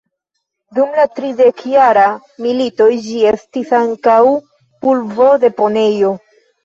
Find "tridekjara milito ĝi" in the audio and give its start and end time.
1.17-3.19